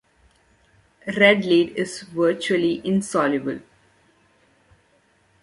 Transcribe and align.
Red 1.15 1.45
lead 1.45 1.75
is 1.77 2.01
virtually 2.01 2.81
insoluble 2.83 3.51
in 3.51 3.55
water 3.57 3.57
and 3.57 3.61
in 3.61 3.61
ethanol. 3.61 3.63